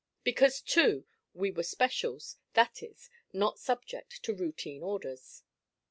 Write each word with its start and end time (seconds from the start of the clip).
Because, 0.23 0.61
too, 0.61 1.05
we 1.35 1.51
were 1.51 1.61
specials, 1.61 2.37
that 2.53 2.81
is, 2.81 3.07
not 3.33 3.59
subject 3.59 4.23
to 4.23 4.33
routine 4.33 4.81
orders. 4.81 5.43